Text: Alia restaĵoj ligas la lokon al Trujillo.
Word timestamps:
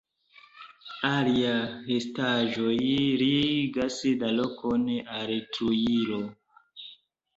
Alia 1.09 1.51
restaĵoj 1.89 2.77
ligas 3.23 3.99
la 4.25 4.33
lokon 4.41 4.89
al 5.19 5.35
Trujillo. 5.55 6.23